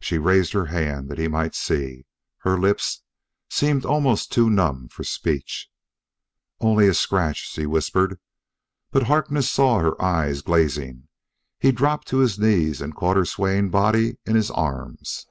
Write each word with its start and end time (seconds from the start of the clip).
She 0.00 0.18
raised 0.18 0.54
her 0.54 0.64
hand 0.64 1.08
that 1.08 1.20
he 1.20 1.28
might 1.28 1.54
see; 1.54 2.04
her 2.38 2.58
lips, 2.58 3.02
seemed 3.48 3.84
almost 3.84 4.32
too 4.32 4.50
numb 4.50 4.88
for 4.88 5.04
speech. 5.04 5.68
"Only 6.58 6.88
a 6.88 6.94
scratch," 6.94 7.52
she 7.52 7.64
whispered, 7.66 8.18
but 8.90 9.04
Harkness 9.04 9.48
saw 9.48 9.78
her 9.78 10.02
eyes 10.02 10.42
glazing. 10.42 11.06
He 11.60 11.70
dropped 11.70 12.08
to 12.08 12.16
his 12.18 12.40
knees 12.40 12.80
and 12.80 12.96
caught 12.96 13.16
her 13.16 13.24
swaying 13.24 13.70
body 13.70 14.18
in 14.26 14.34
his 14.34 14.50
arms. 14.50 15.28